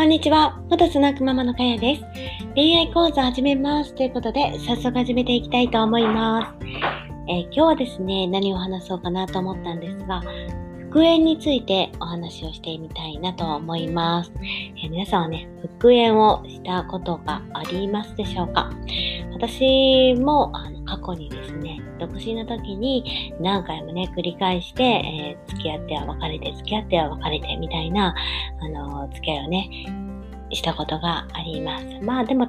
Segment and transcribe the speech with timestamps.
[0.00, 0.58] こんにちは。
[0.70, 2.02] 元スナックママのかやです。
[2.54, 3.94] 恋愛講座始めます。
[3.94, 6.66] ということで、早速始めていきたいと思います。
[7.28, 10.22] えー、今日はですね、何を話そうかなと思ったんですが、
[10.90, 14.32] 復縁についてお話をしてみたいなと思います。
[14.84, 18.68] え、皆さんはね、復縁をしたことがありますでしょうか？
[19.32, 28.16] 私もあの過去にですね、独身の時に何回もね、繰り返して、えー、付き合っては別れて、付き合っては別れてみたいな、
[28.60, 29.70] あの付き合いをね、
[30.50, 31.86] したことがあります。
[32.02, 32.48] まあでも、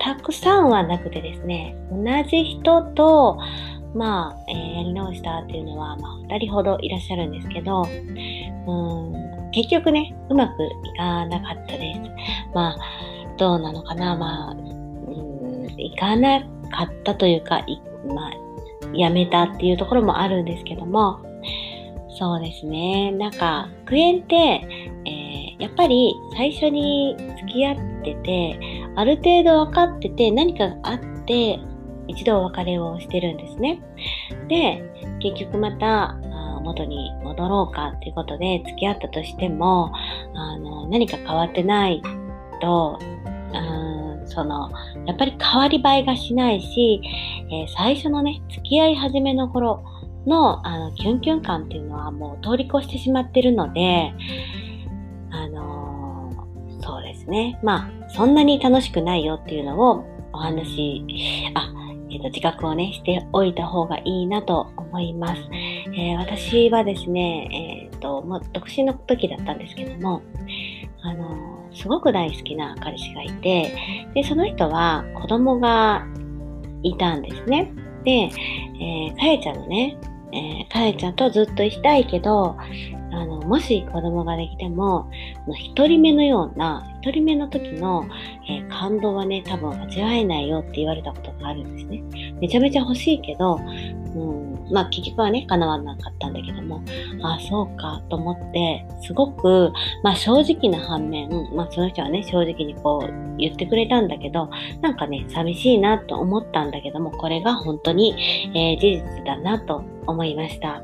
[0.00, 3.38] たくさんはなくてですね、同じ人と、
[3.96, 12.00] まあ、えー、やり直したっていうのは、まあ、二人ほどいらっしゃるんですけど、うん結局ね、うまくいかなかったです。
[12.54, 12.76] まあ、
[13.38, 17.64] どうなのかな、まあ、うん、いかなかったというか、
[18.06, 18.32] まあ、
[18.94, 21.20] やめたっていうところもあるんですけども、
[22.18, 28.60] そうですね、なんか、クエンって、えー、やっぱり最初に付き合ってて、
[28.94, 31.58] ある程度分かってて、何かがあって、
[32.08, 33.80] 一度お別れをしてるんですね。
[34.48, 34.82] で、
[35.20, 36.16] 結局また
[36.62, 39.92] 元に戻ろうかっていうことで付き合ったとしても、
[40.34, 42.02] あの何か変わってない
[42.60, 43.96] と、うん
[44.26, 44.70] その
[45.06, 47.00] やっぱり変わり映えがしないし、
[47.50, 49.84] えー、最初のね、付き合い始めの頃
[50.26, 54.12] のあのキュンキュン感っていうのはもう通り越してしまってるので、
[55.30, 57.58] あのー、そうですね。
[57.62, 61.04] まあ、そんなに楽しくないよっていうのをお話、
[61.54, 61.72] あ、
[62.16, 65.42] えー、と自覚をね、しておいた方がいいなと思います。
[65.52, 70.22] えー、私はですね、えっ、ー、と、もう独身の時だったんですけども、
[71.02, 76.06] あのすごく大好きな彼氏がいて、で、その人は子供が
[76.82, 77.72] いたんですね。
[78.04, 79.98] で、えー、かえちゃんのね、
[80.32, 82.56] えー、かえちゃんとずっとしたいけど、
[83.16, 85.10] あの、もし子供ができても、
[85.56, 88.06] 一人目のような、一人目の時の、
[88.48, 92.02] えー、感動はね、多分味わえないよって言われたことがあるんですね。
[92.40, 93.58] めちゃめちゃ欲しいけど、
[94.72, 96.82] まあ結局はね、叶わなかったんだけども、
[97.22, 99.72] ああ、そうかと思って、すごく、
[100.02, 104.50] まあ正直な反面、まあその人はね、正直にこう言ってくれたんだけど、
[104.80, 108.14] なんかね、寂しいなと思ったんだけども、これが本当に、
[108.54, 110.82] えー、事実だなと思いました。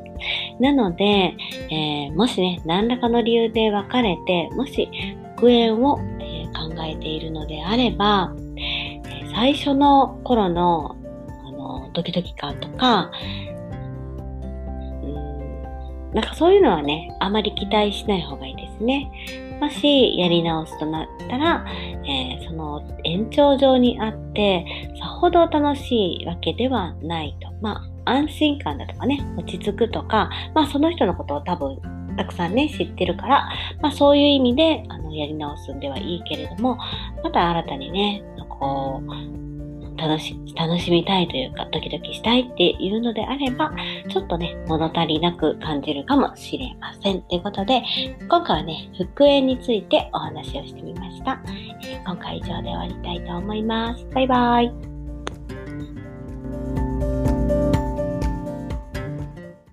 [0.60, 4.88] なので、えー、もしね、何らかの理由で別れて、もし
[5.36, 8.32] 復縁を、えー、考えているのであれば、
[9.34, 10.96] 最初の頃の
[11.44, 13.10] あのドキドキ感とか、
[16.14, 19.10] なんかそういうのはね、あまり期待しない方がいいですね。
[19.60, 21.64] もしやり直すとなったら、
[22.04, 27.48] えー、その延長上にあって、さほど楽しいわけではないと。
[27.60, 31.78] まあ、安心感だとかね、落ち着くとか、まあその人のことを多分
[32.16, 33.48] たくさんね、知ってるから、
[33.80, 36.76] まあそういう意味で、あの、やり直すんではいいけれども、
[37.22, 39.41] また新たにね、こう、
[40.02, 43.72] 楽し、楽しみたいというか、ドキドキしたいっていうのであれば、
[44.08, 47.22] ちょっとね、物足りなく感じるかもしれません。
[47.22, 47.82] ということで、
[48.28, 51.40] 今回はね、復縁についてお話をしてみました。
[52.04, 54.04] 今回以上で終わりたいと思います。
[54.12, 54.91] バイバイ。